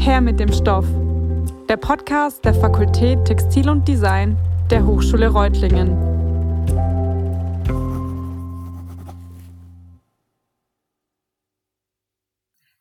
Her 0.00 0.22
mit 0.22 0.40
dem 0.40 0.50
Stoff. 0.50 0.86
Der 1.68 1.76
Podcast 1.76 2.42
der 2.46 2.54
Fakultät 2.54 3.22
Textil 3.26 3.68
und 3.68 3.86
Design 3.86 4.34
der 4.70 4.86
Hochschule 4.86 5.28
Reutlingen. 5.28 5.90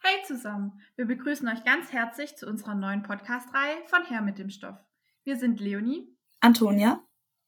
Hey 0.01 0.23
zusammen, 0.25 0.79
wir 0.95 1.07
begrüßen 1.07 1.45
euch 1.49 1.65
ganz 1.65 1.91
herzlich 1.91 2.37
zu 2.37 2.47
unserer 2.47 2.73
neuen 2.73 3.03
Podcast-Reihe 3.03 3.75
von 3.87 4.05
Her 4.05 4.21
mit 4.21 4.39
dem 4.39 4.49
Stoff. 4.49 4.77
Wir 5.25 5.35
sind 5.35 5.59
Leonie, 5.59 6.07
Antonia 6.39 7.03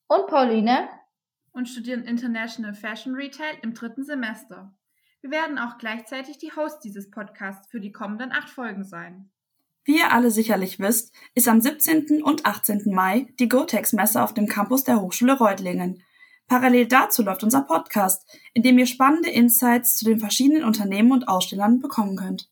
und 0.07 0.27
Pauline 0.27 0.89
und 1.53 1.69
studieren 1.69 2.03
International 2.03 2.73
Fashion 2.73 3.15
Retail 3.15 3.57
im 3.61 3.73
dritten 3.73 4.03
Semester. 4.03 4.75
Wir 5.21 5.31
werden 5.31 5.57
auch 5.57 5.77
gleichzeitig 5.77 6.39
die 6.39 6.51
Hosts 6.51 6.81
dieses 6.81 7.09
Podcasts 7.09 7.71
für 7.71 7.79
die 7.79 7.93
kommenden 7.93 8.33
acht 8.33 8.49
Folgen 8.49 8.83
sein. 8.83 9.31
Wie 9.83 9.97
ihr 9.97 10.13
alle 10.13 10.29
sicherlich 10.29 10.79
wisst, 10.79 11.11
ist 11.33 11.47
am 11.47 11.59
17. 11.59 12.21
und 12.21 12.45
18. 12.45 12.83
Mai 12.93 13.27
die 13.39 13.49
Gotex-Messe 13.49 14.21
auf 14.21 14.33
dem 14.33 14.47
Campus 14.47 14.83
der 14.83 15.01
Hochschule 15.01 15.37
Reutlingen. 15.37 16.03
Parallel 16.47 16.85
dazu 16.87 17.23
läuft 17.23 17.43
unser 17.43 17.61
Podcast, 17.61 18.29
in 18.53 18.61
dem 18.61 18.77
ihr 18.77 18.85
spannende 18.85 19.29
Insights 19.29 19.95
zu 19.95 20.05
den 20.05 20.19
verschiedenen 20.19 20.65
Unternehmen 20.65 21.11
und 21.11 21.27
Ausstellern 21.27 21.79
bekommen 21.79 22.15
könnt. 22.15 22.49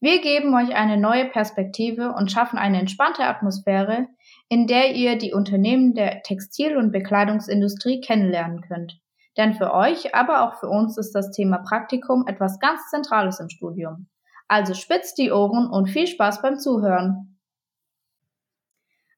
Wir 0.00 0.20
geben 0.20 0.54
euch 0.54 0.74
eine 0.74 0.98
neue 0.98 1.24
Perspektive 1.24 2.12
und 2.12 2.30
schaffen 2.30 2.58
eine 2.58 2.80
entspannte 2.80 3.24
Atmosphäre, 3.24 4.08
in 4.50 4.66
der 4.66 4.94
ihr 4.94 5.16
die 5.16 5.32
Unternehmen 5.32 5.94
der 5.94 6.22
Textil- 6.22 6.76
und 6.76 6.92
Bekleidungsindustrie 6.92 8.02
kennenlernen 8.02 8.60
könnt. 8.60 9.00
Denn 9.38 9.54
für 9.54 9.72
euch, 9.72 10.14
aber 10.14 10.42
auch 10.42 10.60
für 10.60 10.68
uns 10.68 10.98
ist 10.98 11.12
das 11.12 11.30
Thema 11.30 11.58
Praktikum 11.58 12.26
etwas 12.26 12.58
ganz 12.58 12.90
Zentrales 12.90 13.40
im 13.40 13.48
Studium. 13.48 14.08
Also 14.48 14.74
spitzt 14.74 15.18
die 15.18 15.32
Ohren 15.32 15.68
und 15.68 15.88
viel 15.88 16.06
Spaß 16.06 16.42
beim 16.42 16.58
Zuhören. 16.58 17.38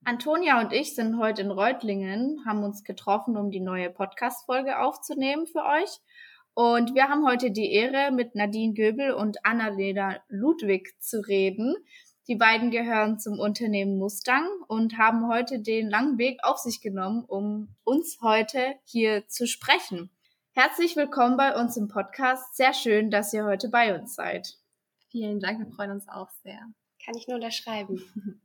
Antonia 0.04 0.60
und 0.60 0.72
ich 0.72 0.94
sind 0.94 1.18
heute 1.18 1.42
in 1.42 1.50
Reutlingen, 1.50 2.42
haben 2.46 2.64
uns 2.64 2.82
getroffen, 2.82 3.36
um 3.36 3.50
die 3.50 3.60
neue 3.60 3.90
Podcast-Folge 3.90 4.78
aufzunehmen 4.78 5.46
für 5.46 5.64
euch. 5.64 6.00
Und 6.54 6.94
wir 6.94 7.08
haben 7.08 7.26
heute 7.26 7.50
die 7.50 7.70
Ehre, 7.70 8.10
mit 8.10 8.34
Nadine 8.34 8.72
Göbel 8.72 9.12
und 9.12 9.44
Annalena 9.44 10.16
Ludwig 10.28 10.94
zu 10.98 11.20
reden. 11.20 11.76
Die 12.26 12.36
beiden 12.36 12.70
gehören 12.70 13.18
zum 13.18 13.38
Unternehmen 13.38 13.98
Mustang 13.98 14.46
und 14.66 14.98
haben 14.98 15.28
heute 15.28 15.60
den 15.60 15.90
langen 15.90 16.18
Weg 16.18 16.40
auf 16.42 16.58
sich 16.58 16.80
genommen, 16.80 17.24
um 17.26 17.76
uns 17.84 18.18
heute 18.22 18.74
hier 18.84 19.26
zu 19.28 19.46
sprechen. 19.46 20.10
Herzlich 20.52 20.96
willkommen 20.96 21.36
bei 21.36 21.54
uns 21.54 21.76
im 21.76 21.88
Podcast. 21.88 22.56
Sehr 22.56 22.72
schön, 22.72 23.10
dass 23.10 23.32
ihr 23.32 23.44
heute 23.44 23.68
bei 23.68 23.94
uns 23.94 24.14
seid. 24.14 24.58
Vielen 25.10 25.40
Dank, 25.40 25.58
wir 25.58 25.72
freuen 25.74 25.92
uns 25.92 26.08
auch 26.08 26.28
sehr. 26.42 26.60
Kann 27.04 27.16
ich 27.16 27.26
nur 27.28 27.36
unterschreiben. 27.36 28.02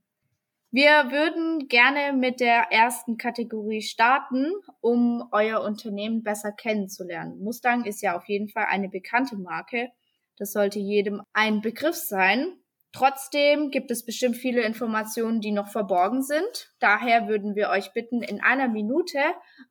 Wir 0.76 1.12
würden 1.12 1.68
gerne 1.68 2.18
mit 2.18 2.40
der 2.40 2.72
ersten 2.72 3.18
Kategorie 3.18 3.84
starten, 3.84 4.52
um 4.82 5.24
euer 5.32 5.62
Unternehmen 5.62 6.24
besser 6.24 6.52
kennenzulernen. 6.52 7.44
Mustang 7.44 7.86
ist 7.86 8.02
ja 8.02 8.18
auf 8.18 8.28
jeden 8.28 8.50
Fall 8.50 8.66
eine 8.66 8.90
bekannte 8.90 9.38
Marke. 9.38 9.92
Das 10.36 10.52
sollte 10.52 10.80
jedem 10.80 11.22
ein 11.32 11.62
Begriff 11.62 11.94
sein. 11.94 12.58
Trotzdem 12.92 13.70
gibt 13.70 13.92
es 13.92 14.04
bestimmt 14.04 14.36
viele 14.36 14.64
Informationen, 14.64 15.42
die 15.42 15.52
noch 15.52 15.68
verborgen 15.68 16.24
sind. 16.24 16.74
Daher 16.80 17.28
würden 17.28 17.54
wir 17.54 17.70
euch 17.70 17.94
bitten, 17.94 18.24
in 18.24 18.42
einer 18.42 18.68
Minute 18.68 19.20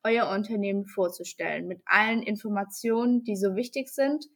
euer 0.05 0.29
Unternehmen 0.29 0.87
vorzustellen 0.87 1.67
mit 1.67 1.83
allen 1.85 2.23
Informationen, 2.23 3.25
die 3.25 3.35
so 3.35 3.57
wichtig 3.57 3.89
sind 3.89 4.27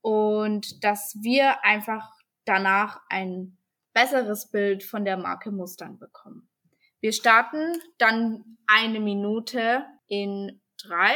und 0.00 0.84
dass 0.84 1.16
wir 1.20 1.64
einfach 1.64 2.10
danach 2.44 3.00
ein 3.08 3.58
besseres 3.92 4.50
Bild 4.50 4.84
von 4.84 5.04
der 5.04 5.16
Marke 5.16 5.50
Mustang 5.50 5.98
bekommen. 5.98 6.48
Wir 7.00 7.12
starten 7.12 7.80
dann 7.98 8.58
eine 8.66 9.00
Minute 9.00 9.84
in 10.06 10.60
drei, 10.82 11.14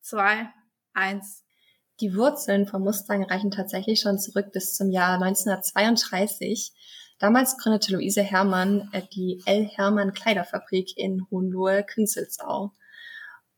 zwei, 0.00 0.48
eins. 0.92 1.44
Die 2.00 2.14
Wurzeln 2.16 2.66
von 2.66 2.82
Mustang 2.82 3.24
reichen 3.24 3.50
tatsächlich 3.50 4.00
schon 4.00 4.18
zurück 4.18 4.52
bis 4.52 4.74
zum 4.74 4.90
Jahr 4.90 5.14
1932. 5.22 6.72
Damals 7.18 7.56
gründete 7.56 7.94
Luise 7.94 8.22
Hermann 8.22 8.88
äh, 8.92 9.02
die 9.14 9.42
L. 9.46 9.66
Hermann 9.66 10.12
Kleiderfabrik 10.12 10.96
in 10.96 11.26
Hohenlohe-Künzelsau. 11.30 12.72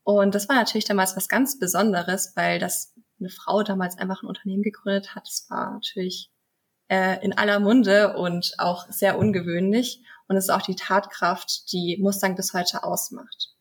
Und 0.03 0.35
das 0.35 0.47
war 0.47 0.55
natürlich 0.55 0.85
damals 0.85 1.17
was 1.17 1.27
ganz 1.27 1.59
Besonderes, 1.59 2.33
weil 2.35 2.59
das 2.59 2.93
eine 3.19 3.29
Frau 3.29 3.63
damals 3.63 3.97
einfach 3.97 4.23
ein 4.23 4.27
Unternehmen 4.27 4.63
gegründet 4.63 5.15
hat. 5.15 5.27
Das 5.27 5.45
war 5.49 5.73
natürlich 5.73 6.31
äh, 6.89 7.23
in 7.23 7.37
aller 7.37 7.59
Munde 7.59 8.17
und 8.17 8.53
auch 8.57 8.89
sehr 8.89 9.17
ungewöhnlich. 9.17 10.01
Und 10.27 10.35
es 10.35 10.45
ist 10.45 10.49
auch 10.49 10.61
die 10.61 10.75
Tatkraft, 10.75 11.71
die 11.71 11.97
Mustang 12.01 12.35
bis 12.35 12.53
heute 12.53 12.83
ausmacht. 12.83 13.53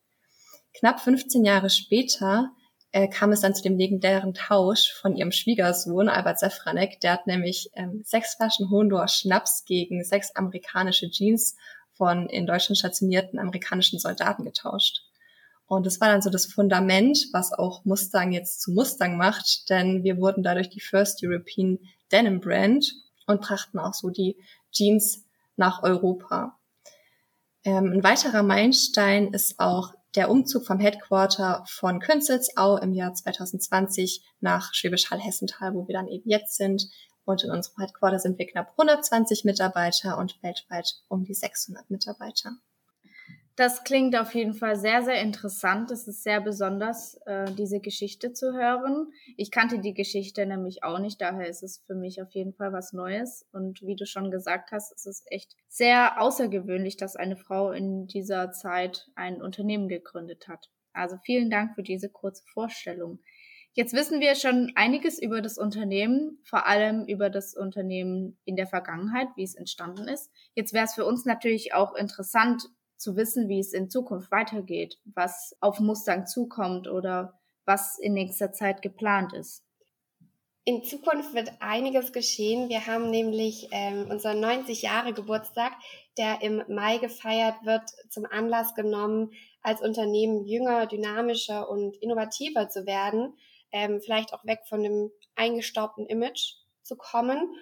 Knapp 0.78 1.00
15 1.00 1.44
Jahre 1.44 1.70
später 1.70 2.50
äh, 2.92 3.08
kam 3.08 3.32
es 3.32 3.40
dann 3.40 3.54
zu 3.54 3.62
dem 3.62 3.78
legendären 3.78 4.34
Tausch 4.34 4.92
von 5.00 5.16
ihrem 5.16 5.32
Schwiegersohn 5.32 6.08
Albert 6.08 6.38
Sefranek. 6.38 7.00
Der 7.00 7.12
hat 7.12 7.26
nämlich 7.26 7.70
ähm, 7.74 8.02
sechs 8.04 8.34
Flaschen 8.34 8.70
Hohenloher 8.70 9.08
Schnaps 9.08 9.64
gegen 9.64 10.04
sechs 10.04 10.34
amerikanische 10.34 11.10
Jeans 11.10 11.56
von 11.94 12.28
in 12.28 12.46
Deutschland 12.46 12.78
stationierten 12.78 13.38
amerikanischen 13.38 13.98
Soldaten 13.98 14.44
getauscht. 14.44 15.05
Und 15.66 15.84
das 15.84 16.00
war 16.00 16.08
dann 16.08 16.22
so 16.22 16.30
das 16.30 16.46
Fundament, 16.46 17.28
was 17.32 17.52
auch 17.52 17.84
Mustang 17.84 18.32
jetzt 18.32 18.60
zu 18.62 18.70
Mustang 18.70 19.16
macht, 19.16 19.68
denn 19.68 20.04
wir 20.04 20.18
wurden 20.18 20.42
dadurch 20.42 20.68
die 20.68 20.80
First 20.80 21.20
European 21.24 21.78
Denim 22.12 22.40
Brand 22.40 22.94
und 23.26 23.40
brachten 23.40 23.78
auch 23.78 23.94
so 23.94 24.10
die 24.10 24.36
Jeans 24.70 25.24
nach 25.56 25.82
Europa. 25.82 26.56
Ähm, 27.64 27.92
ein 27.94 28.04
weiterer 28.04 28.44
Meilenstein 28.44 29.32
ist 29.32 29.58
auch 29.58 29.92
der 30.14 30.30
Umzug 30.30 30.64
vom 30.64 30.78
Headquarter 30.78 31.64
von 31.68 31.98
Künzelsau 31.98 32.78
im 32.78 32.92
Jahr 32.92 33.12
2020 33.12 34.22
nach 34.40 34.72
Schwäbisch 34.72 35.10
Hall-Hessenthal, 35.10 35.74
wo 35.74 35.88
wir 35.88 35.94
dann 35.94 36.08
eben 36.08 36.28
jetzt 36.30 36.56
sind. 36.56 36.88
Und 37.24 37.42
in 37.42 37.50
unserem 37.50 37.82
Headquarter 37.82 38.20
sind 38.20 38.38
wir 38.38 38.46
knapp 38.46 38.70
120 38.70 39.44
Mitarbeiter 39.44 40.16
und 40.16 40.40
weltweit 40.42 40.94
um 41.08 41.24
die 41.24 41.34
600 41.34 41.90
Mitarbeiter. 41.90 42.56
Das 43.56 43.84
klingt 43.84 44.14
auf 44.14 44.34
jeden 44.34 44.52
Fall 44.52 44.76
sehr, 44.76 45.02
sehr 45.02 45.22
interessant. 45.22 45.90
Es 45.90 46.06
ist 46.06 46.22
sehr 46.22 46.42
besonders, 46.42 47.18
äh, 47.24 47.50
diese 47.52 47.80
Geschichte 47.80 48.34
zu 48.34 48.52
hören. 48.52 49.10
Ich 49.38 49.50
kannte 49.50 49.78
die 49.78 49.94
Geschichte 49.94 50.44
nämlich 50.44 50.84
auch 50.84 50.98
nicht, 50.98 51.22
daher 51.22 51.48
ist 51.48 51.62
es 51.62 51.82
für 51.86 51.94
mich 51.94 52.20
auf 52.20 52.30
jeden 52.32 52.52
Fall 52.52 52.74
was 52.74 52.92
Neues. 52.92 53.46
Und 53.52 53.80
wie 53.80 53.96
du 53.96 54.04
schon 54.04 54.30
gesagt 54.30 54.72
hast, 54.72 54.92
es 54.92 55.06
ist 55.06 55.26
echt 55.30 55.56
sehr 55.68 56.20
außergewöhnlich, 56.20 56.98
dass 56.98 57.16
eine 57.16 57.36
Frau 57.36 57.72
in 57.72 58.06
dieser 58.06 58.52
Zeit 58.52 59.08
ein 59.14 59.40
Unternehmen 59.40 59.88
gegründet 59.88 60.48
hat. 60.48 60.68
Also 60.92 61.16
vielen 61.24 61.48
Dank 61.48 61.74
für 61.74 61.82
diese 61.82 62.10
kurze 62.10 62.44
Vorstellung. 62.52 63.20
Jetzt 63.72 63.94
wissen 63.94 64.20
wir 64.20 64.34
schon 64.34 64.72
einiges 64.74 65.18
über 65.20 65.40
das 65.40 65.56
Unternehmen, 65.56 66.40
vor 66.44 66.66
allem 66.66 67.06
über 67.06 67.30
das 67.30 67.54
Unternehmen 67.54 68.38
in 68.44 68.56
der 68.56 68.66
Vergangenheit, 68.66 69.28
wie 69.36 69.44
es 69.44 69.54
entstanden 69.54 70.08
ist. 70.08 70.30
Jetzt 70.54 70.74
wäre 70.74 70.84
es 70.84 70.94
für 70.94 71.06
uns 71.06 71.24
natürlich 71.24 71.74
auch 71.74 71.94
interessant, 71.94 72.62
zu 72.96 73.16
wissen, 73.16 73.48
wie 73.48 73.58
es 73.58 73.72
in 73.72 73.90
Zukunft 73.90 74.30
weitergeht, 74.30 74.98
was 75.04 75.56
auf 75.60 75.80
Mustang 75.80 76.26
zukommt 76.26 76.88
oder 76.88 77.38
was 77.64 77.98
in 77.98 78.14
nächster 78.14 78.52
Zeit 78.52 78.82
geplant 78.82 79.32
ist. 79.32 79.64
In 80.64 80.82
Zukunft 80.82 81.32
wird 81.32 81.52
einiges 81.60 82.12
geschehen. 82.12 82.68
Wir 82.68 82.86
haben 82.88 83.10
nämlich 83.10 83.68
ähm, 83.70 84.10
unseren 84.10 84.40
90 84.40 84.82
Jahre 84.82 85.12
Geburtstag, 85.12 85.72
der 86.18 86.42
im 86.42 86.64
Mai 86.68 86.98
gefeiert 86.98 87.54
wird, 87.64 87.82
zum 88.10 88.26
Anlass 88.26 88.74
genommen, 88.74 89.30
als 89.62 89.80
Unternehmen 89.80 90.44
jünger, 90.44 90.86
dynamischer 90.86 91.68
und 91.68 91.96
innovativer 91.98 92.68
zu 92.68 92.84
werden, 92.84 93.36
ähm, 93.70 94.00
vielleicht 94.00 94.34
auch 94.34 94.44
weg 94.44 94.60
von 94.68 94.82
dem 94.82 95.10
eingestaubten 95.36 96.06
Image 96.06 96.54
zu 96.82 96.96
kommen 96.96 97.54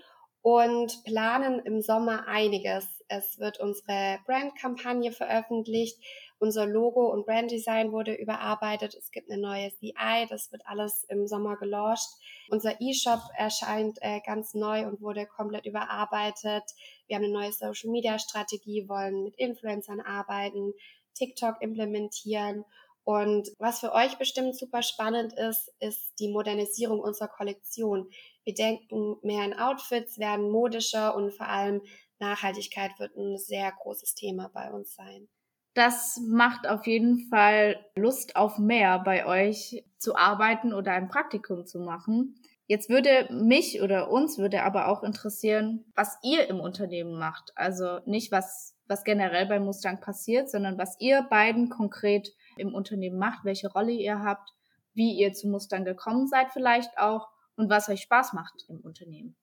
und 0.45 1.03
planen 1.05 1.59
im 1.61 1.81
Sommer 1.81 2.29
einiges. 2.29 2.87
Es 3.09 3.39
wird 3.39 3.61
unsere 3.61 4.19
Brandkampagne 4.27 5.11
veröffentlicht, 5.11 5.99
unser 6.39 6.67
Logo 6.67 7.11
und 7.11 7.25
Branddesign 7.25 7.93
wurde 7.93 8.13
überarbeitet. 8.13 8.95
Es 8.95 9.11
gibt 9.11 9.31
eine 9.31 9.41
neue 9.41 9.71
CI, 9.71 10.27
das 10.29 10.53
wird 10.53 10.61
alles 10.67 11.05
im 11.05 11.27
Sommer 11.27 11.57
gelauncht. 11.57 12.07
Unser 12.51 12.79
E-Shop 12.79 13.21
erscheint 13.39 13.97
äh, 14.03 14.21
ganz 14.21 14.53
neu 14.53 14.87
und 14.87 15.01
wurde 15.01 15.25
komplett 15.25 15.65
überarbeitet. 15.65 16.65
Wir 17.07 17.17
haben 17.17 17.25
eine 17.25 17.33
neue 17.33 17.53
Social 17.53 17.91
Media 17.91 18.19
Strategie, 18.19 18.87
wollen 18.87 19.25
mit 19.25 19.37
Influencern 19.37 20.03
arbeiten, 20.03 20.75
TikTok 21.15 21.63
implementieren 21.63 22.67
und 23.05 23.51
was 23.59 23.81
für 23.81 23.93
euch 23.93 24.17
bestimmt 24.17 24.57
super 24.59 24.83
spannend 24.83 25.35
ist, 25.35 25.71
ist 25.79 26.15
die 26.19 26.29
Modernisierung 26.29 27.01
unserer 27.01 27.29
Kollektion. 27.29 28.09
Wir 28.45 28.55
denken 28.55 29.17
mehr 29.23 29.45
in 29.45 29.55
Outfits, 29.55 30.19
werden 30.19 30.51
modischer 30.51 31.15
und 31.15 31.33
vor 31.33 31.47
allem 31.47 31.83
Nachhaltigkeit 32.19 32.99
wird 32.99 33.15
ein 33.17 33.37
sehr 33.37 33.73
großes 33.83 34.15
Thema 34.15 34.51
bei 34.53 34.71
uns 34.71 34.95
sein. 34.95 35.29
Das 35.75 36.21
macht 36.27 36.69
auf 36.69 36.87
jeden 36.87 37.29
Fall 37.29 37.85
Lust 37.97 38.37
auf 38.37 38.59
mehr 38.59 39.01
bei 39.01 39.27
euch 39.27 39.85
zu 39.99 40.15
arbeiten 40.15 40.73
oder 40.73 40.93
ein 40.93 41.09
Praktikum 41.09 41.67
zu 41.67 41.81
machen. 41.81 42.37
Jetzt 42.67 42.89
würde 42.89 43.29
mich 43.31 43.83
oder 43.83 44.11
uns 44.11 44.39
würde 44.39 44.63
aber 44.63 44.89
auch 44.89 45.03
interessieren, 45.03 45.85
was 45.95 46.17
ihr 46.23 46.49
im 46.49 46.61
Unternehmen 46.61 47.19
macht. 47.19 47.53
Also 47.57 48.01
nicht 48.07 48.33
was, 48.33 48.75
was 48.87 49.05
generell 49.05 49.47
bei 49.47 49.61
Mustang 49.61 50.01
passiert, 50.01 50.51
sondern 50.51 50.79
was 50.79 50.97
ihr 50.99 51.23
beiden 51.23 51.69
konkret 51.69 52.31
im 52.57 52.75
Unternehmen 52.75 53.19
macht, 53.19 53.45
welche 53.45 53.71
Rolle 53.71 53.93
ihr 53.93 54.21
habt, 54.21 54.51
wie 54.95 55.13
ihr 55.13 55.35
zu 55.35 55.49
Mustang 55.49 55.85
gekommen 55.85 56.27
seid 56.27 56.53
vielleicht 56.53 56.97
auch 56.99 57.29
und 57.57 57.69
was 57.69 57.89
euch 57.89 58.03
Spaß 58.03 58.33
macht 58.33 58.65
im 58.69 58.81
Unternehmen. 58.81 59.37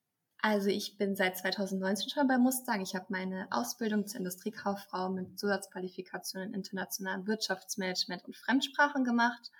Also 0.43 0.69
ich 0.69 0.97
bin 0.97 1.15
seit 1.15 1.37
2019 1.37 2.09
schon 2.09 2.27
bei 2.27 2.39
Mustang. 2.39 2.81
Ich 2.81 2.95
habe 2.95 3.05
meine 3.09 3.47
Ausbildung 3.51 4.07
zur 4.07 4.17
Industriekauffrau 4.17 5.09
mit 5.09 5.37
Zusatzqualifikation 5.37 6.41
in 6.41 6.53
internationalem 6.55 7.27
Wirtschaftsmanagement 7.27 8.25
und 8.25 8.35
Fremdsprachen 8.35 9.03
gemacht 9.03 9.51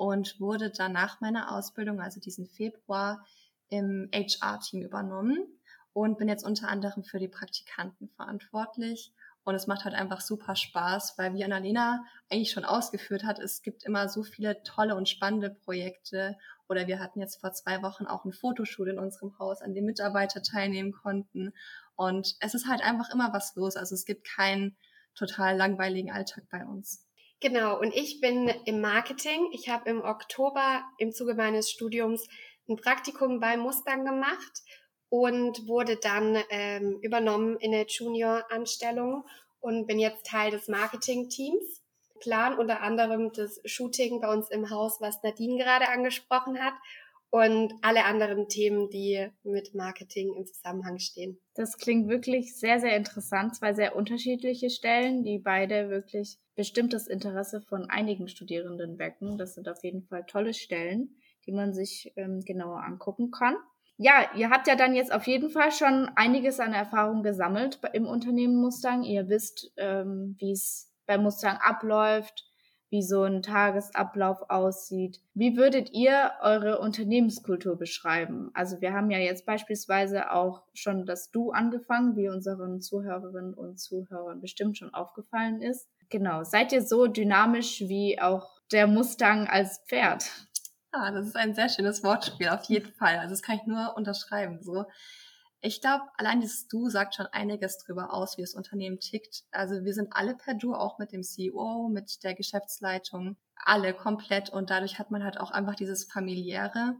und 0.00 0.40
wurde 0.40 0.70
dann 0.70 0.92
nach 0.92 1.20
meiner 1.20 1.54
Ausbildung, 1.54 2.00
also 2.00 2.20
diesen 2.20 2.46
Februar, 2.46 3.22
im 3.68 4.08
HR-Team 4.14 4.80
übernommen 4.80 5.46
und 5.92 6.16
bin 6.16 6.26
jetzt 6.26 6.42
unter 6.42 6.68
anderem 6.68 7.04
für 7.04 7.18
die 7.18 7.28
Praktikanten 7.28 8.08
verantwortlich. 8.08 9.12
Und 9.44 9.54
es 9.54 9.66
macht 9.66 9.84
halt 9.84 9.94
einfach 9.94 10.22
super 10.22 10.56
Spaß, 10.56 11.18
weil 11.18 11.34
wie 11.34 11.44
Annalena 11.44 12.02
eigentlich 12.30 12.50
schon 12.50 12.64
ausgeführt 12.64 13.24
hat, 13.24 13.38
es 13.40 13.60
gibt 13.60 13.84
immer 13.84 14.08
so 14.08 14.22
viele 14.22 14.62
tolle 14.62 14.96
und 14.96 15.06
spannende 15.06 15.50
Projekte. 15.50 16.38
Oder 16.66 16.86
wir 16.86 16.98
hatten 16.98 17.20
jetzt 17.20 17.38
vor 17.38 17.52
zwei 17.52 17.82
Wochen 17.82 18.06
auch 18.06 18.24
ein 18.24 18.32
Fotoschul 18.32 18.88
in 18.88 18.98
unserem 18.98 19.38
Haus, 19.38 19.60
an 19.60 19.74
dem 19.74 19.84
Mitarbeiter 19.84 20.42
teilnehmen 20.42 20.92
konnten. 20.92 21.52
Und 21.94 22.36
es 22.40 22.54
ist 22.54 22.66
halt 22.66 22.80
einfach 22.80 23.12
immer 23.12 23.34
was 23.34 23.54
los. 23.54 23.76
Also 23.76 23.94
es 23.94 24.06
gibt 24.06 24.26
keinen 24.26 24.78
total 25.14 25.58
langweiligen 25.58 26.10
Alltag 26.10 26.44
bei 26.50 26.64
uns. 26.64 27.04
Genau, 27.40 27.80
und 27.80 27.94
ich 27.94 28.20
bin 28.20 28.48
im 28.66 28.82
Marketing. 28.82 29.48
Ich 29.52 29.70
habe 29.70 29.88
im 29.88 30.02
Oktober 30.02 30.84
im 30.98 31.10
Zuge 31.10 31.34
meines 31.34 31.70
Studiums 31.70 32.28
ein 32.68 32.76
Praktikum 32.76 33.40
bei 33.40 33.56
Mustang 33.56 34.04
gemacht 34.04 34.62
und 35.08 35.66
wurde 35.66 35.96
dann 35.96 36.36
ähm, 36.50 36.98
übernommen 37.00 37.56
in 37.56 37.72
eine 37.72 37.86
Junior-Anstellung 37.86 39.24
und 39.60 39.86
bin 39.86 39.98
jetzt 39.98 40.26
Teil 40.26 40.50
des 40.50 40.68
Marketing-Teams. 40.68 41.82
Plan 42.20 42.58
unter 42.58 42.82
anderem 42.82 43.32
das 43.32 43.58
Shooting 43.64 44.20
bei 44.20 44.30
uns 44.30 44.50
im 44.50 44.68
Haus, 44.68 45.00
was 45.00 45.22
Nadine 45.22 45.56
gerade 45.56 45.88
angesprochen 45.88 46.62
hat 46.62 46.74
und 47.30 47.72
alle 47.82 48.04
anderen 48.04 48.48
Themen, 48.48 48.90
die 48.90 49.28
mit 49.44 49.74
Marketing 49.74 50.34
im 50.36 50.46
Zusammenhang 50.46 50.98
stehen. 50.98 51.38
Das 51.54 51.78
klingt 51.78 52.08
wirklich 52.08 52.56
sehr, 52.56 52.80
sehr 52.80 52.96
interessant. 52.96 53.54
Zwei 53.54 53.72
sehr 53.72 53.94
unterschiedliche 53.94 54.68
Stellen, 54.68 55.22
die 55.22 55.38
beide 55.38 55.90
wirklich 55.90 56.38
bestimmtes 56.56 57.06
Interesse 57.06 57.60
von 57.60 57.88
einigen 57.88 58.28
Studierenden 58.28 58.98
wecken. 58.98 59.38
Das 59.38 59.54
sind 59.54 59.68
auf 59.68 59.82
jeden 59.84 60.02
Fall 60.02 60.24
tolle 60.26 60.54
Stellen, 60.54 61.16
die 61.46 61.52
man 61.52 61.72
sich 61.72 62.12
ähm, 62.16 62.40
genauer 62.40 62.82
angucken 62.82 63.30
kann. 63.30 63.56
Ja, 63.96 64.30
ihr 64.34 64.50
habt 64.50 64.66
ja 64.66 64.76
dann 64.76 64.94
jetzt 64.94 65.12
auf 65.12 65.26
jeden 65.26 65.50
Fall 65.50 65.70
schon 65.70 66.10
einiges 66.16 66.58
an 66.58 66.72
Erfahrung 66.72 67.22
gesammelt 67.22 67.80
im 67.92 68.06
Unternehmen 68.06 68.56
Mustang. 68.56 69.02
Ihr 69.04 69.28
wisst, 69.28 69.72
ähm, 69.76 70.36
wie 70.38 70.52
es 70.52 70.90
bei 71.06 71.18
Mustang 71.18 71.58
abläuft, 71.58 72.49
wie 72.90 73.02
so 73.02 73.22
ein 73.22 73.42
Tagesablauf 73.42 74.50
aussieht. 74.50 75.20
Wie 75.32 75.56
würdet 75.56 75.92
ihr 75.92 76.32
eure 76.42 76.80
Unternehmenskultur 76.80 77.76
beschreiben? 77.76 78.50
Also 78.52 78.80
wir 78.80 78.92
haben 78.92 79.10
ja 79.10 79.18
jetzt 79.18 79.46
beispielsweise 79.46 80.32
auch 80.32 80.62
schon 80.74 81.06
das 81.06 81.30
Du 81.30 81.52
angefangen, 81.52 82.16
wie 82.16 82.28
unseren 82.28 82.80
Zuhörerinnen 82.80 83.54
und 83.54 83.78
Zuhörern 83.78 84.40
bestimmt 84.40 84.76
schon 84.76 84.92
aufgefallen 84.92 85.62
ist. 85.62 85.88
Genau, 86.08 86.42
seid 86.42 86.72
ihr 86.72 86.82
so 86.82 87.06
dynamisch 87.06 87.80
wie 87.82 88.20
auch 88.20 88.60
der 88.72 88.88
Mustang 88.88 89.46
als 89.46 89.80
Pferd? 89.86 90.28
Ah, 90.92 91.12
das 91.12 91.28
ist 91.28 91.36
ein 91.36 91.54
sehr 91.54 91.68
schönes 91.68 92.02
Wortspiel, 92.02 92.48
auf 92.48 92.64
jeden 92.64 92.92
Fall. 92.94 93.18
Also 93.18 93.30
das 93.30 93.42
kann 93.42 93.56
ich 93.56 93.66
nur 93.66 93.96
unterschreiben. 93.96 94.58
So, 94.60 94.86
ich 95.62 95.80
glaube, 95.80 96.04
allein 96.16 96.40
dieses 96.40 96.68
Du 96.68 96.88
sagt 96.88 97.14
schon 97.14 97.26
einiges 97.26 97.78
drüber 97.78 98.14
aus, 98.14 98.38
wie 98.38 98.42
das 98.42 98.54
Unternehmen 98.54 98.98
tickt. 98.98 99.44
Also 99.50 99.84
wir 99.84 99.92
sind 99.92 100.08
alle 100.12 100.34
per 100.34 100.54
Du, 100.54 100.74
auch 100.74 100.98
mit 100.98 101.12
dem 101.12 101.22
CEO, 101.22 101.88
mit 101.88 102.24
der 102.24 102.34
Geschäftsleitung, 102.34 103.36
alle 103.56 103.92
komplett. 103.92 104.50
Und 104.50 104.70
dadurch 104.70 104.98
hat 104.98 105.10
man 105.10 105.22
halt 105.22 105.38
auch 105.38 105.50
einfach 105.50 105.74
dieses 105.74 106.04
familiäre. 106.04 106.96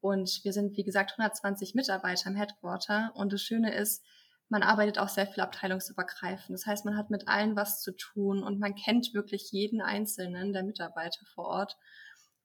Und 0.00 0.40
wir 0.42 0.52
sind, 0.52 0.76
wie 0.76 0.84
gesagt, 0.84 1.12
120 1.12 1.74
Mitarbeiter 1.74 2.30
im 2.30 2.36
Headquarter. 2.36 3.12
Und 3.14 3.32
das 3.32 3.42
Schöne 3.42 3.74
ist, 3.74 4.02
man 4.48 4.62
arbeitet 4.62 4.98
auch 4.98 5.08
sehr 5.08 5.26
viel 5.26 5.42
abteilungsübergreifend. 5.42 6.50
Das 6.50 6.64
heißt, 6.64 6.86
man 6.86 6.96
hat 6.96 7.10
mit 7.10 7.28
allen 7.28 7.56
was 7.56 7.82
zu 7.82 7.92
tun 7.92 8.42
und 8.42 8.58
man 8.58 8.74
kennt 8.74 9.12
wirklich 9.12 9.50
jeden 9.52 9.82
einzelnen 9.82 10.54
der 10.54 10.62
Mitarbeiter 10.62 11.26
vor 11.34 11.46
Ort. 11.46 11.76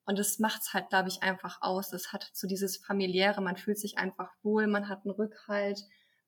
Und 0.05 0.19
das 0.19 0.39
macht's 0.39 0.73
halt, 0.73 0.89
glaube 0.89 1.09
ich, 1.09 1.23
einfach 1.23 1.61
aus. 1.61 1.89
Das 1.89 2.11
hat 2.11 2.29
so 2.33 2.47
dieses 2.47 2.77
familiäre, 2.77 3.41
man 3.41 3.57
fühlt 3.57 3.79
sich 3.79 3.97
einfach 3.97 4.31
wohl, 4.41 4.67
man 4.67 4.89
hat 4.89 5.05
einen 5.05 5.15
Rückhalt, 5.15 5.79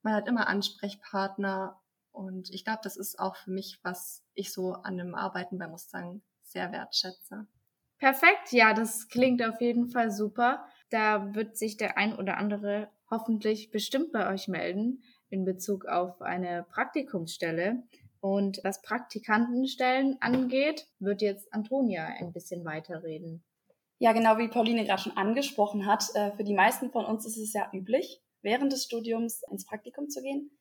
man 0.02 0.14
hat 0.14 0.28
immer 0.28 0.48
Ansprechpartner. 0.48 1.82
Und 2.12 2.50
ich 2.52 2.64
glaube, 2.64 2.80
das 2.84 2.96
ist 2.96 3.20
auch 3.20 3.36
für 3.36 3.52
mich, 3.52 3.80
was 3.84 4.24
ich 4.34 4.54
so 4.54 4.74
an 4.74 4.98
dem 4.98 5.16
Arbeiten 5.16 5.58
bei 5.58 5.68
Mustang 5.68 6.22
sehr 6.44 6.72
wertschätze. 6.72 7.48
Perfekt, 7.98 8.52
ja, 8.52 8.74
das 8.74 9.08
klingt 9.08 9.44
auf 9.44 9.60
jeden 9.60 9.88
Fall 9.88 10.12
super. 10.12 10.66
Da 10.90 11.34
wird 11.34 11.58
sich 11.58 11.78
der 11.78 11.98
ein 11.98 12.16
oder 12.16 12.38
andere 12.38 12.90
hoffentlich 13.10 13.72
bestimmt 13.72 14.12
bei 14.12 14.32
euch 14.32 14.48
melden 14.48 15.04
in 15.30 15.46
Bezug 15.46 15.86
auf 15.86 16.22
eine 16.22 16.66
Praktikumsstelle. 16.70 17.84
Und 18.20 18.60
was 18.64 18.82
Praktikantenstellen 18.82 20.18
angeht, 20.22 20.88
wird 21.00 21.22
jetzt 21.22 21.54
Antonia 21.54 22.06
ein 22.06 22.32
bisschen 22.32 22.66
weiterreden. 22.66 23.44
Ja, 23.98 24.12
genau 24.12 24.38
wie 24.38 24.50
Pauline 24.50 24.84
gerade 24.86 25.02
schon 25.02 25.16
angesprochen 25.16 25.86
hat, 25.86 26.14
äh, 26.16 26.32
für 26.32 26.44
die 26.44 26.54
meisten 26.54 26.92
von 26.92 27.06
uns 27.06 27.26
ist 27.26 27.38
es 27.38 27.54
ja 27.54 27.70
üblich, 27.72 28.22
während 28.42 28.74
des 28.74 28.84
Studiums 28.84 29.42
ins 29.50 29.66
Praktikum 29.66 30.10
zu 30.10 30.22
gehen. 30.22 30.52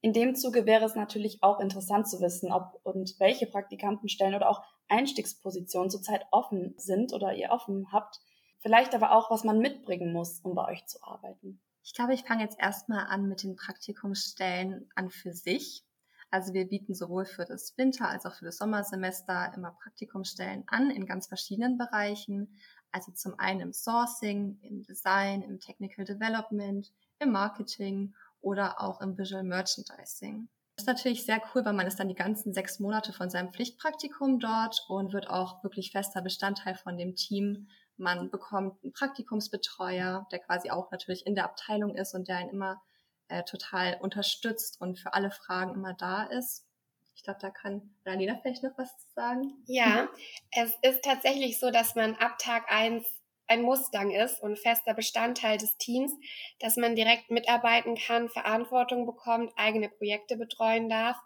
In 0.00 0.12
dem 0.12 0.34
Zuge 0.34 0.66
wäre 0.66 0.84
es 0.84 0.96
natürlich 0.96 1.44
auch 1.44 1.60
interessant 1.60 2.08
zu 2.08 2.20
wissen, 2.20 2.50
ob 2.50 2.80
und 2.82 3.14
welche 3.20 3.46
Praktikantenstellen 3.46 4.34
oder 4.34 4.50
auch 4.50 4.64
Einstiegspositionen 4.88 5.90
zurzeit 5.90 6.26
offen 6.32 6.74
sind 6.76 7.12
oder 7.12 7.34
ihr 7.34 7.50
offen 7.50 7.86
habt. 7.92 8.18
Vielleicht 8.58 8.96
aber 8.96 9.12
auch, 9.12 9.30
was 9.30 9.44
man 9.44 9.58
mitbringen 9.58 10.12
muss, 10.12 10.40
um 10.40 10.56
bei 10.56 10.66
euch 10.66 10.84
zu 10.86 11.00
arbeiten. 11.04 11.62
Ich 11.84 11.94
glaube, 11.94 12.14
ich 12.14 12.24
fange 12.24 12.42
jetzt 12.42 12.58
erstmal 12.58 13.06
an 13.06 13.28
mit 13.28 13.44
den 13.44 13.54
Praktikumsstellen 13.54 14.88
an 14.96 15.10
für 15.10 15.32
sich. 15.32 15.84
Also 16.32 16.54
wir 16.54 16.66
bieten 16.66 16.94
sowohl 16.94 17.26
für 17.26 17.44
das 17.44 17.76
Winter- 17.76 18.08
als 18.08 18.24
auch 18.24 18.34
für 18.34 18.46
das 18.46 18.56
Sommersemester 18.56 19.52
immer 19.54 19.76
Praktikumsstellen 19.82 20.64
an 20.66 20.90
in 20.90 21.06
ganz 21.06 21.26
verschiedenen 21.26 21.76
Bereichen. 21.76 22.56
Also 22.92 23.12
zum 23.12 23.38
einen 23.38 23.60
im 23.60 23.72
Sourcing, 23.72 24.58
im 24.62 24.82
Design, 24.82 25.42
im 25.42 25.58
Technical 25.58 26.04
Development, 26.04 26.92
im 27.18 27.32
Marketing 27.32 28.14
oder 28.40 28.80
auch 28.80 29.00
im 29.00 29.16
Visual 29.16 29.42
Merchandising. 29.44 30.48
Das 30.76 30.84
ist 30.84 30.88
natürlich 30.88 31.26
sehr 31.26 31.40
cool, 31.54 31.64
weil 31.64 31.74
man 31.74 31.86
ist 31.86 32.00
dann 32.00 32.08
die 32.08 32.14
ganzen 32.14 32.52
sechs 32.52 32.80
Monate 32.80 33.12
von 33.12 33.30
seinem 33.30 33.52
Pflichtpraktikum 33.52 34.40
dort 34.40 34.84
und 34.88 35.12
wird 35.12 35.28
auch 35.28 35.62
wirklich 35.62 35.92
fester 35.92 36.22
Bestandteil 36.22 36.74
von 36.74 36.96
dem 36.96 37.14
Team. 37.14 37.68
Man 37.96 38.30
bekommt 38.30 38.82
einen 38.82 38.92
Praktikumsbetreuer, 38.92 40.26
der 40.32 40.38
quasi 40.38 40.70
auch 40.70 40.90
natürlich 40.90 41.26
in 41.26 41.34
der 41.34 41.44
Abteilung 41.44 41.94
ist 41.94 42.14
und 42.14 42.28
der 42.28 42.38
einen 42.38 42.50
immer 42.50 42.82
äh, 43.28 43.44
total 43.44 43.98
unterstützt 44.00 44.80
und 44.80 44.98
für 44.98 45.14
alle 45.14 45.30
Fragen 45.30 45.74
immer 45.74 45.94
da 45.94 46.24
ist. 46.24 46.66
Ich 47.14 47.22
glaube, 47.22 47.38
da 47.40 47.50
kann 47.50 47.94
Ranina 48.04 48.38
vielleicht 48.42 48.62
noch 48.62 48.76
was 48.76 48.96
zu 48.98 49.06
sagen. 49.14 49.62
Ja, 49.66 50.08
es 50.50 50.76
ist 50.82 51.02
tatsächlich 51.04 51.58
so, 51.58 51.70
dass 51.70 51.94
man 51.94 52.14
ab 52.16 52.38
Tag 52.38 52.70
eins 52.70 53.06
ein 53.48 53.62
Mustang 53.62 54.10
ist 54.10 54.42
und 54.42 54.58
fester 54.58 54.94
Bestandteil 54.94 55.58
des 55.58 55.76
Teams, 55.76 56.12
dass 56.60 56.76
man 56.76 56.96
direkt 56.96 57.30
mitarbeiten 57.30 57.96
kann, 57.96 58.28
Verantwortung 58.28 59.04
bekommt, 59.04 59.52
eigene 59.56 59.88
Projekte 59.88 60.36
betreuen 60.36 60.88
darf, 60.88 61.16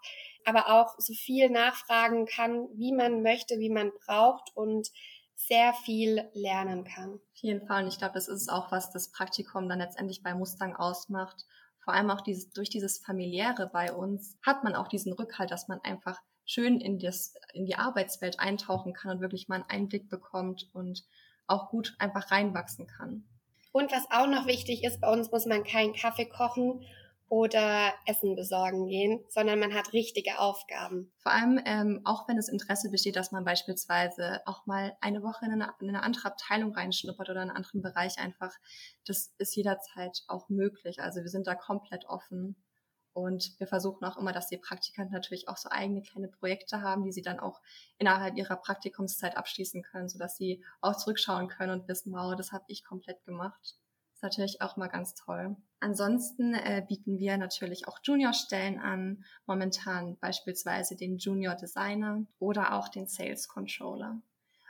aber 0.45 0.69
auch 0.69 0.95
so 0.99 1.15
viel 1.15 1.51
nachfragen 1.51 2.27
kann, 2.27 2.69
wie 2.75 2.93
man 2.93 3.23
möchte, 3.23 3.59
wie 3.59 3.71
man 3.71 3.93
braucht 4.05 4.57
und 4.57 4.89
sehr 5.35 5.75
viel 5.85 6.29
lernen 6.33 6.85
kann. 6.85 7.15
Auf 7.15 7.43
jeden 7.43 7.67
Fall. 7.67 7.83
Und 7.83 7.89
ich 7.89 7.99
glaube, 7.99 8.15
das 8.15 8.27
ist 8.27 8.49
auch, 8.49 8.73
was 8.73 8.91
das 8.91 9.13
Praktikum 9.13 9.69
dann 9.69 9.79
letztendlich 9.79 10.23
bei 10.23 10.35
Mustang 10.35 10.75
ausmacht 10.75 11.45
vor 11.87 11.95
allem 11.95 12.11
auch 12.11 12.21
dieses, 12.21 12.51
durch 12.51 12.69
dieses 12.69 12.99
familiäre 12.99 13.71
bei 13.73 13.93
uns, 13.93 14.37
hat 14.45 14.65
man 14.65 14.75
auch 14.75 14.89
diesen 14.89 15.13
Rückhalt, 15.13 15.53
dass 15.53 15.69
man 15.69 15.81
einfach 15.83 16.21
schön 16.45 16.81
in, 16.81 16.99
das, 16.99 17.35
in 17.53 17.65
die 17.65 17.77
Arbeitswelt 17.77 18.41
eintauchen 18.41 18.93
kann 18.93 19.13
und 19.13 19.21
wirklich 19.21 19.47
mal 19.47 19.55
einen 19.55 19.71
Einblick 19.71 20.11
bekommt 20.11 20.69
und 20.73 21.05
auch 21.47 21.71
gut 21.71 21.95
einfach 22.01 22.33
reinwachsen 22.33 22.89
kann. 22.89 23.25
Und 23.71 23.93
was 23.93 24.11
auch 24.11 24.27
noch 24.27 24.49
wichtig 24.49 24.83
ist, 24.83 25.01
bei 25.01 25.13
uns 25.13 25.31
muss 25.31 25.47
man 25.47 25.63
keinen 25.63 25.95
Kaffee 25.95 26.27
kochen 26.27 26.83
oder 27.29 27.93
Essen 28.07 28.37
besorgen 28.37 28.87
gehen, 28.87 29.25
sondern 29.29 29.59
man 29.59 29.75
hat 29.75 29.93
richtige 29.93 30.39
Aufgaben. 30.39 31.13
Vor 31.19 31.33
allem 31.33 31.61
ähm, 31.65 32.01
auch 32.05 32.29
wenn 32.29 32.37
das 32.37 32.49
Interesse 32.49 32.91
besteht, 32.91 33.17
dass 33.17 33.33
man 33.33 33.45
beispielsweise 33.45 34.41
auch 34.47 34.67
mal 34.67 34.97
eine 35.01 35.23
Woche 35.23 35.45
in 35.47 35.53
eine, 35.53 35.73
in 35.81 35.89
eine 35.89 36.03
andere 36.03 36.29
Abteilung 36.29 36.75
reinschnuppert 36.75 37.29
oder 37.29 37.43
in 37.43 37.49
einen 37.49 37.57
anderen 37.57 37.83
Bereich 37.83 38.19
einfach, 38.19 38.55
das 39.05 39.35
ist 39.39 39.57
jederzeit 39.57 40.23
auch 40.29 40.49
möglich. 40.49 41.01
Also 41.01 41.21
wir 41.23 41.29
sind 41.29 41.47
da 41.47 41.55
komplett 41.55 42.07
offen 42.07 42.57
und 43.17 43.59
wir 43.59 43.67
versuchen 43.67 44.05
auch 44.05 44.19
immer, 44.19 44.33
dass 44.33 44.49
die 44.49 44.59
Praktikanten 44.59 45.15
natürlich 45.15 45.49
auch 45.49 45.57
so 45.57 45.71
eigene 45.71 46.03
kleine 46.03 46.29
Projekte 46.29 46.83
haben, 46.83 47.03
die 47.03 47.13
sie 47.13 47.23
dann 47.23 47.41
auch 47.41 47.63
innerhalb 47.97 48.37
ihrer 48.37 48.57
Praktikumszeit 48.57 49.39
abschließen 49.39 49.83
können, 49.83 50.11
sodass 50.11 50.37
sie 50.37 50.63
auch 50.83 50.97
zurückschauen 50.97 51.49
können 51.49 51.81
und 51.81 51.89
wissen, 51.89 52.13
wow, 52.13 52.37
das 52.37 52.53
habe 52.53 52.67
ich 52.69 52.85
komplett 52.85 53.25
gemacht. 53.25 53.79
Natürlich 54.27 54.61
auch 54.61 54.77
mal 54.77 54.89
ganz 54.89 55.15
toll. 55.15 55.55
Ansonsten 55.79 56.53
äh, 56.53 56.85
bieten 56.89 57.21
wir 57.21 57.37
natürlich 57.37 57.87
auch 57.87 58.01
Junior-Stellen 58.03 58.81
an, 58.81 59.25
momentan 59.47 60.19
beispielsweise 60.19 60.97
den 60.97 61.19
Junior 61.19 61.55
Designer 61.55 62.27
oder 62.41 62.75
auch 62.75 62.89
den 62.89 63.07
Sales 63.07 63.47
Controller. 63.47 64.21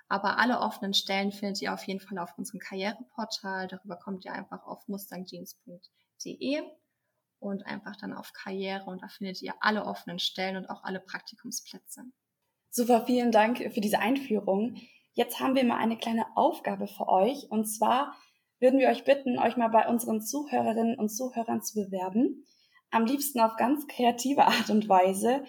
Aber 0.08 0.38
alle 0.38 0.60
offenen 0.60 0.92
Stellen 0.92 1.32
findet 1.32 1.62
ihr 1.62 1.72
auf 1.72 1.84
jeden 1.84 2.00
Fall 2.00 2.18
auf 2.18 2.36
unserem 2.36 2.60
Karriereportal. 2.60 3.66
Darüber 3.66 3.96
kommt 3.96 4.26
ihr 4.26 4.32
einfach 4.34 4.66
auf 4.66 4.86
mustangjeans.de 4.88 6.60
und 7.38 7.64
einfach 7.64 7.96
dann 7.96 8.12
auf 8.12 8.34
Karriere 8.34 8.84
und 8.84 9.02
da 9.02 9.08
findet 9.08 9.40
ihr 9.40 9.54
alle 9.60 9.86
offenen 9.86 10.18
Stellen 10.18 10.58
und 10.58 10.68
auch 10.68 10.84
alle 10.84 11.00
Praktikumsplätze. 11.00 12.02
Super, 12.68 13.06
vielen 13.06 13.32
Dank 13.32 13.56
für 13.72 13.80
diese 13.80 14.00
Einführung. 14.00 14.76
Jetzt 15.14 15.40
haben 15.40 15.54
wir 15.54 15.64
mal 15.64 15.78
eine 15.78 15.96
kleine 15.96 16.26
Aufgabe 16.36 16.88
für 16.88 17.08
euch 17.08 17.50
und 17.50 17.64
zwar 17.64 18.14
würden 18.60 18.78
wir 18.78 18.88
euch 18.88 19.04
bitten, 19.04 19.38
euch 19.38 19.56
mal 19.56 19.68
bei 19.68 19.88
unseren 19.88 20.22
Zuhörerinnen 20.22 20.98
und 20.98 21.08
Zuhörern 21.08 21.62
zu 21.62 21.75
bewerben. 21.75 22.46
Am 22.90 23.04
liebsten 23.04 23.40
auf 23.40 23.56
ganz 23.56 23.86
kreative 23.86 24.44
Art 24.46 24.70
und 24.70 24.88
Weise. 24.88 25.44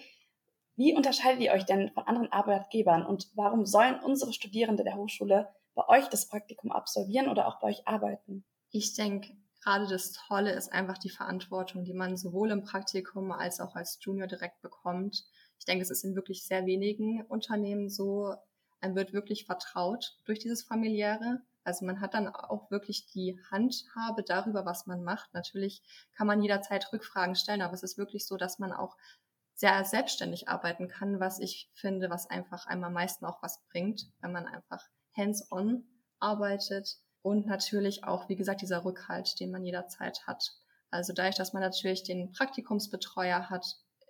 Wie 0.75 0.95
unterscheidet 0.95 1.41
ihr 1.41 1.53
euch 1.53 1.65
denn 1.65 1.89
von 1.91 2.03
anderen 2.03 2.31
Arbeitgebern 2.31 3.05
und 3.05 3.29
warum 3.35 3.65
sollen 3.65 3.99
unsere 3.99 4.33
Studierende 4.33 4.83
der 4.83 4.95
Hochschule 4.95 5.47
bei 5.73 5.87
euch 5.87 6.07
das 6.07 6.27
Praktikum 6.27 6.71
absolvieren 6.71 7.29
oder 7.29 7.47
auch 7.47 7.59
bei 7.59 7.69
euch 7.69 7.87
arbeiten? 7.87 8.45
Ich 8.69 8.93
denke, 8.93 9.35
gerade 9.63 9.87
das 9.87 10.11
Tolle 10.11 10.51
ist 10.51 10.71
einfach 10.71 10.97
die 10.97 11.09
Verantwortung, 11.09 11.83
die 11.83 11.93
man 11.93 12.17
sowohl 12.17 12.51
im 12.51 12.63
Praktikum 12.63 13.31
als 13.31 13.59
auch 13.59 13.75
als 13.75 13.97
Junior 14.01 14.27
direkt 14.27 14.61
bekommt. 14.61 15.23
Ich 15.59 15.65
denke, 15.65 15.81
es 15.81 15.89
ist 15.89 16.03
in 16.03 16.15
wirklich 16.15 16.45
sehr 16.45 16.65
wenigen 16.65 17.23
Unternehmen 17.25 17.89
so, 17.89 18.33
einem 18.79 18.95
wird 18.95 19.13
wirklich 19.13 19.45
vertraut 19.45 20.17
durch 20.25 20.39
dieses 20.39 20.63
familiäre. 20.63 21.41
Also 21.67 21.86
man 21.86 22.00
hat 22.00 22.13
dann 22.13 22.29
auch 22.29 22.71
wirklich 22.71 23.07
die 23.07 23.38
Handhabe 23.51 24.24
darüber, 24.24 24.65
was 24.65 24.86
man 24.86 25.03
macht. 25.03 25.33
Natürlich 25.33 25.83
kann 26.15 26.25
man 26.25 26.41
jederzeit 26.41 26.93
Rückfragen 26.93 27.36
stellen, 27.36 27.62
aber 27.62 27.74
es 27.74 27.83
ist 27.83 27.97
wirklich 27.97 28.25
so, 28.25 28.38
dass 28.38 28.57
man 28.57 28.71
auch 28.71 28.95
sehr 29.53 29.83
selbstständig 29.83 30.47
arbeiten 30.47 30.88
kann, 30.88 31.19
was 31.19 31.39
ich 31.39 31.69
finde, 31.74 32.09
was 32.09 32.29
einfach 32.29 32.67
einem 32.67 32.86
am 32.86 32.93
meisten 32.93 33.25
auch 33.25 33.43
was 33.43 33.65
bringt, 33.69 34.03
wenn 34.21 34.31
man 34.31 34.47
einfach 34.47 34.81
hands-on 35.17 35.83
arbeitet 36.19 37.00
und 37.21 37.47
natürlich 37.47 38.05
auch, 38.05 38.29
wie 38.29 38.38
gesagt, 38.38 38.62
dieser 38.62 38.86
Rückhalt, 38.86 39.38
den 39.41 39.51
man 39.51 39.65
jederzeit 39.65 40.25
hat. 40.25 40.53
Also 40.89 41.12
dadurch, 41.12 41.36
dass 41.36 41.51
man 41.51 41.63
natürlich 41.63 42.03
den 42.03 42.31
Praktikumsbetreuer 42.31 43.50
hat, 43.50 43.65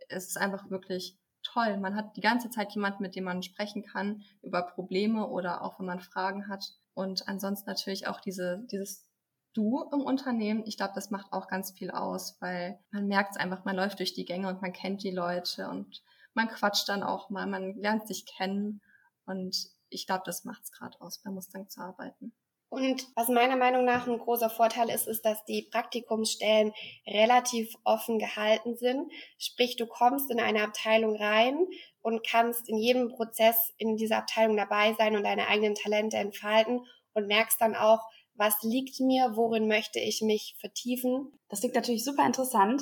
ist 0.10 0.30
es 0.30 0.38
einfach 0.38 0.70
wirklich 0.70 1.18
toll. 1.42 1.78
Man 1.78 1.96
hat 1.96 2.16
die 2.18 2.22
ganze 2.22 2.52
Zeit 2.52 2.74
jemanden, 2.74 3.02
mit 3.02 3.16
dem 3.16 3.24
man 3.24 3.42
sprechen 3.42 3.84
kann 3.84 4.22
über 4.44 4.62
Probleme 4.62 5.28
oder 5.28 5.64
auch 5.64 5.80
wenn 5.80 5.88
man 5.88 6.02
Fragen 6.02 6.48
hat. 6.50 6.64
Und 6.98 7.28
ansonsten 7.28 7.70
natürlich 7.70 8.08
auch 8.08 8.20
diese, 8.20 8.66
dieses 8.72 9.06
Du 9.54 9.88
im 9.92 10.02
Unternehmen. 10.02 10.64
Ich 10.66 10.78
glaube, 10.78 10.94
das 10.96 11.12
macht 11.12 11.32
auch 11.32 11.48
ganz 11.48 11.72
viel 11.72 11.92
aus, 11.92 12.38
weil 12.42 12.80
man 12.90 13.06
merkt 13.06 13.32
es 13.32 13.38
einfach, 13.38 13.66
man 13.66 13.76
läuft 13.76 14.00
durch 14.00 14.16
die 14.16 14.26
Gänge 14.26 14.48
und 14.48 14.64
man 14.64 14.74
kennt 14.74 15.04
die 15.04 15.12
Leute 15.12 15.70
und 15.70 16.02
man 16.34 16.48
quatscht 16.48 16.90
dann 16.90 17.04
auch 17.04 17.30
mal, 17.30 17.46
man 17.46 17.76
lernt 17.76 18.08
sich 18.08 18.26
kennen. 18.26 18.82
Und 19.28 19.56
ich 19.90 20.08
glaube, 20.08 20.24
das 20.26 20.44
macht 20.44 20.64
es 20.64 20.72
gerade 20.72 21.00
aus, 21.00 21.22
bei 21.22 21.30
Mustang 21.30 21.70
zu 21.70 21.82
arbeiten. 21.82 22.34
Und 22.70 23.08
was 23.16 23.30
meiner 23.30 23.56
Meinung 23.56 23.86
nach 23.86 24.08
ein 24.08 24.18
großer 24.18 24.50
Vorteil 24.50 24.90
ist, 24.90 25.08
ist, 25.08 25.24
dass 25.24 25.46
die 25.46 25.70
Praktikumsstellen 25.72 26.74
relativ 27.06 27.74
offen 27.84 28.20
gehalten 28.20 28.76
sind. 28.76 29.12
Sprich, 29.38 29.78
du 29.78 29.86
kommst 29.86 30.30
in 30.32 30.40
eine 30.40 30.64
Abteilung 30.64 31.16
rein 31.16 31.68
und 32.08 32.26
kannst 32.26 32.70
in 32.70 32.78
jedem 32.78 33.10
Prozess 33.10 33.74
in 33.78 33.98
dieser 33.98 34.20
Abteilung 34.20 34.56
dabei 34.56 34.94
sein 34.94 35.18
und 35.18 35.24
deine 35.24 35.50
eigenen 35.50 35.76
Talente 35.76 36.16
entfalten 36.16 36.80
und 37.12 37.28
merkst 37.28 37.60
dann 37.60 37.76
auch, 37.76 38.00
was 38.36 38.64
liegt 38.64 39.02
mir, 39.02 39.36
worin 39.36 39.68
möchte 39.68 40.00
ich 40.00 40.22
mich 40.22 40.56
vertiefen. 40.58 41.38
Das 41.50 41.60
klingt 41.60 41.76
natürlich 41.76 42.06
super 42.06 42.26
interessant. 42.26 42.82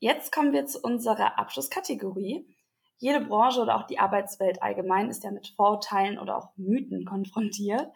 Jetzt 0.00 0.32
kommen 0.32 0.52
wir 0.52 0.66
zu 0.66 0.80
unserer 0.80 1.38
Abschlusskategorie. 1.38 2.46
Jede 2.98 3.22
Branche 3.24 3.62
oder 3.62 3.74
auch 3.74 3.86
die 3.86 4.00
Arbeitswelt 4.00 4.62
allgemein 4.62 5.08
ist 5.08 5.24
ja 5.24 5.30
mit 5.30 5.48
Vorurteilen 5.56 6.18
oder 6.18 6.36
auch 6.36 6.50
Mythen 6.56 7.06
konfrontiert. 7.06 7.88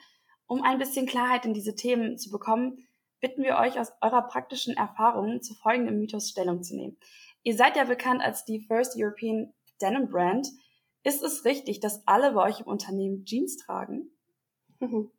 Um 0.47 0.63
ein 0.63 0.79
bisschen 0.79 1.05
Klarheit 1.05 1.45
in 1.45 1.53
diese 1.53 1.75
Themen 1.75 2.17
zu 2.17 2.31
bekommen, 2.31 2.79
bitten 3.21 3.43
wir 3.43 3.59
euch 3.59 3.79
aus 3.79 3.93
eurer 4.01 4.23
praktischen 4.23 4.75
Erfahrung 4.75 5.43
zu 5.43 5.53
folgendem 5.53 5.99
Mythos 5.99 6.31
Stellung 6.31 6.63
zu 6.63 6.77
nehmen. 6.77 6.97
Ihr 7.43 7.57
seid 7.57 7.77
ja 7.77 7.85
bekannt 7.85 8.23
als 8.23 8.47
die 8.47 8.61
First 8.61 8.95
European 8.97 9.53
Denim 9.83 10.09
Brand. 10.09 10.47
Ist 11.05 11.23
es 11.23 11.45
richtig, 11.45 11.81
dass 11.81 12.07
alle 12.07 12.33
bei 12.33 12.49
euch 12.49 12.61
im 12.61 12.67
Unternehmen 12.67 13.25
Jeans 13.25 13.57
tragen? 13.57 14.11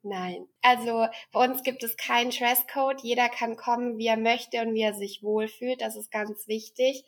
Nein. 0.01 0.48
Also 0.62 1.08
bei 1.32 1.46
uns 1.46 1.63
gibt 1.63 1.84
es 1.84 1.98
keinen 1.98 2.32
Dresscode. 2.32 3.01
Jeder 3.01 3.29
kann 3.29 3.55
kommen, 3.55 3.98
wie 3.98 4.08
er 4.08 4.17
möchte 4.17 4.62
und 4.62 4.74
wie 4.74 4.82
er 4.82 4.93
sich 4.93 5.24
wohlfühlt. 5.24 5.82
Das 5.82 5.96
ist 5.96 6.12
ganz 6.12 6.48
wichtig. 6.48 7.05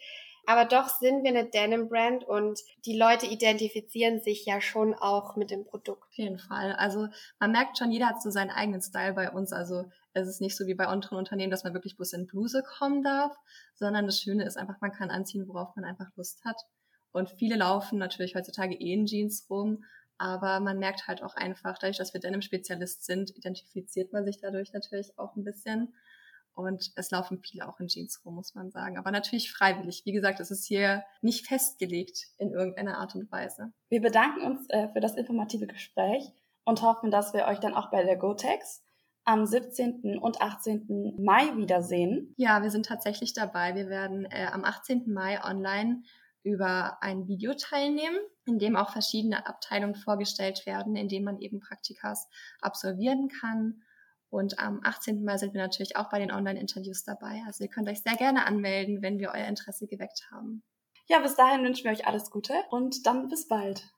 Aber 0.47 0.65
doch 0.65 0.87
sind 0.89 1.23
wir 1.23 1.31
eine 1.31 1.49
Denim-Brand 1.49 2.23
und 2.23 2.59
die 2.85 2.97
Leute 2.97 3.25
identifizieren 3.25 4.21
sich 4.21 4.45
ja 4.45 4.61
schon 4.61 4.93
auch 4.93 5.35
mit 5.35 5.49
dem 5.49 5.65
Produkt. 5.65 6.03
Auf 6.03 6.17
jeden 6.17 6.37
Fall. 6.37 6.73
Also 6.73 7.07
man 7.39 7.51
merkt 7.51 7.77
schon, 7.77 7.91
jeder 7.91 8.07
hat 8.07 8.21
so 8.21 8.29
seinen 8.29 8.51
eigenen 8.51 8.81
Style 8.81 9.13
bei 9.13 9.31
uns. 9.31 9.51
Also 9.51 9.85
es 10.13 10.27
ist 10.27 10.41
nicht 10.41 10.55
so 10.55 10.67
wie 10.67 10.75
bei 10.75 10.85
anderen 10.85 11.17
Unternehmen, 11.17 11.49
dass 11.49 11.63
man 11.63 11.73
wirklich 11.73 11.95
bloß 11.95 12.13
in 12.13 12.27
Bluse 12.27 12.63
kommen 12.77 13.01
darf, 13.01 13.35
sondern 13.73 14.05
das 14.05 14.21
Schöne 14.21 14.45
ist 14.45 14.57
einfach, 14.57 14.79
man 14.81 14.91
kann 14.91 15.09
anziehen, 15.09 15.47
worauf 15.47 15.75
man 15.75 15.83
einfach 15.83 16.07
Lust 16.15 16.43
hat. 16.45 16.61
Und 17.15 17.29
viele 17.29 17.55
laufen 17.55 17.97
natürlich 17.97 18.35
heutzutage 18.35 18.75
eh 18.75 18.93
in 18.93 19.05
Jeans 19.05 19.47
rum, 19.49 19.85
aber 20.17 20.59
man 20.59 20.79
merkt 20.79 21.07
halt 21.07 21.23
auch 21.23 21.35
einfach, 21.35 21.77
dadurch, 21.77 21.97
dass 21.97 22.13
wir 22.13 22.19
Denim-Spezialist 22.19 23.05
sind, 23.05 23.35
identifiziert 23.37 24.11
man 24.11 24.25
sich 24.25 24.37
dadurch 24.37 24.73
natürlich 24.73 25.17
auch 25.17 25.33
ein 25.37 25.45
bisschen. 25.45 25.93
Und 26.55 26.91
es 26.95 27.11
laufen 27.11 27.39
viele 27.41 27.69
auch 27.69 27.79
in 27.79 27.87
Jeans 27.87 28.21
rum, 28.25 28.35
muss 28.35 28.53
man 28.53 28.69
sagen. 28.69 28.97
Aber 28.97 29.11
natürlich 29.11 29.49
freiwillig. 29.49 30.01
Wie 30.03 30.11
gesagt, 30.11 30.41
es 30.41 30.51
ist 30.51 30.65
hier 30.65 31.03
nicht 31.21 31.47
festgelegt 31.47 32.27
in 32.37 32.51
irgendeiner 32.51 32.97
Art 32.97 33.15
und 33.15 33.31
Weise. 33.31 33.71
Wir 33.87 34.01
bedanken 34.01 34.41
uns 34.41 34.69
äh, 34.69 34.89
für 34.89 34.99
das 34.99 35.15
informative 35.15 35.67
Gespräch 35.67 36.29
und 36.65 36.81
hoffen, 36.81 37.11
dass 37.11 37.33
wir 37.33 37.45
euch 37.45 37.59
dann 37.59 37.75
auch 37.75 37.91
bei 37.91 38.03
der 38.03 38.17
GoTex 38.17 38.83
am 39.23 39.45
17. 39.45 40.17
und 40.19 40.41
18. 40.41 41.15
Mai 41.17 41.55
wiedersehen. 41.55 42.33
Ja, 42.35 42.61
wir 42.61 42.71
sind 42.71 42.85
tatsächlich 42.85 43.33
dabei. 43.33 43.73
Wir 43.73 43.87
werden 43.87 44.25
äh, 44.25 44.47
am 44.51 44.65
18. 44.65 45.11
Mai 45.11 45.41
online 45.43 46.03
über 46.45 47.01
ein 47.01 47.27
Video 47.27 47.55
teilnehmen, 47.55 48.19
in 48.45 48.59
dem 48.59 48.75
auch 48.75 48.91
verschiedene 48.91 49.47
Abteilungen 49.47 49.95
vorgestellt 49.95 50.65
werden, 50.65 50.95
in 50.95 51.09
denen 51.09 51.25
man 51.25 51.39
eben 51.39 51.59
Praktikas 51.59 52.29
absolvieren 52.61 53.27
kann. 53.27 53.81
Und 54.29 54.59
am 54.59 54.79
18. 54.83 55.23
Mai 55.23 55.37
sind 55.37 55.53
wir 55.53 55.61
natürlich 55.61 55.97
auch 55.97 56.09
bei 56.09 56.19
den 56.19 56.31
Online-Interviews 56.31 57.03
dabei. 57.03 57.41
Also 57.47 57.63
ihr 57.63 57.69
könnt 57.69 57.89
euch 57.89 58.03
sehr 58.03 58.15
gerne 58.15 58.45
anmelden, 58.45 59.01
wenn 59.01 59.17
wir 59.17 59.31
euer 59.33 59.47
Interesse 59.47 59.87
geweckt 59.87 60.29
haben. 60.31 60.63
Ja, 61.07 61.19
bis 61.19 61.35
dahin 61.35 61.63
wünschen 61.63 61.85
wir 61.85 61.91
euch 61.91 62.07
alles 62.07 62.29
Gute 62.29 62.53
und 62.69 63.05
dann 63.05 63.27
bis 63.27 63.47
bald. 63.47 63.94